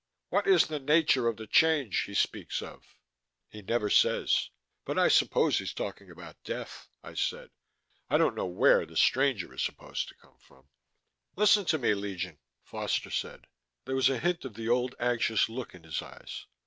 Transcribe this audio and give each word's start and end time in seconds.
"What 0.29 0.47
is 0.47 0.65
the 0.65 0.79
nature 0.79 1.27
of 1.27 1.37
the 1.37 1.45
Change 1.45 2.05
he 2.07 2.15
speaks 2.15 2.63
of?" 2.63 2.81
"He 3.49 3.61
never 3.61 3.87
says 3.91 4.49
but 4.83 4.97
I 4.97 5.07
suppose 5.07 5.59
he's 5.59 5.75
talking 5.75 6.09
about 6.09 6.43
death," 6.43 6.89
I 7.03 7.13
said. 7.13 7.51
"I 8.09 8.17
don't 8.17 8.33
know 8.33 8.47
where 8.47 8.83
the 8.87 8.97
stranger 8.97 9.53
is 9.53 9.61
supposed 9.61 10.07
to 10.07 10.15
come 10.15 10.39
from." 10.39 10.67
"Listen 11.35 11.65
to 11.65 11.77
me, 11.77 11.93
Legion," 11.93 12.39
Foster 12.63 13.11
said. 13.11 13.45
There 13.85 13.95
was 13.95 14.09
a 14.09 14.17
hint 14.17 14.43
of 14.43 14.55
the 14.55 14.67
old 14.69 14.95
anxious 14.99 15.47
look 15.49 15.75
in 15.75 15.83
his 15.83 16.01
eyes. 16.01 16.47